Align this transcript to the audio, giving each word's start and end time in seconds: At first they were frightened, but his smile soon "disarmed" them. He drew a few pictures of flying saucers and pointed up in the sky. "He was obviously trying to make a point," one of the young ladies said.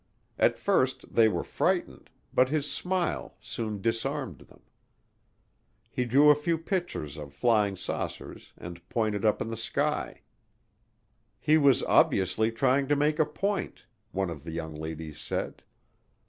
At 0.39 0.57
first 0.57 1.13
they 1.13 1.27
were 1.27 1.43
frightened, 1.43 2.09
but 2.33 2.49
his 2.49 2.67
smile 2.67 3.37
soon 3.39 3.83
"disarmed" 3.83 4.39
them. 4.39 4.61
He 5.91 6.05
drew 6.05 6.31
a 6.31 6.35
few 6.35 6.57
pictures 6.57 7.17
of 7.17 7.35
flying 7.35 7.77
saucers 7.77 8.51
and 8.57 8.81
pointed 8.89 9.23
up 9.25 9.43
in 9.43 9.49
the 9.49 9.55
sky. 9.55 10.21
"He 11.39 11.59
was 11.59 11.83
obviously 11.83 12.51
trying 12.51 12.87
to 12.87 12.95
make 12.95 13.19
a 13.19 13.25
point," 13.27 13.85
one 14.11 14.31
of 14.31 14.43
the 14.43 14.51
young 14.53 14.73
ladies 14.73 15.19
said. 15.19 15.61